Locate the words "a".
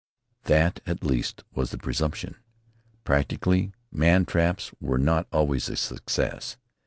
5.69-5.75